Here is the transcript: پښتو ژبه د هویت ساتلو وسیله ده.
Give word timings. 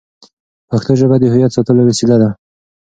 پښتو 0.69 0.91
ژبه 0.99 1.15
د 1.19 1.23
هویت 1.33 1.51
ساتلو 1.55 1.81
وسیله 1.89 2.15
ده. 2.21 2.29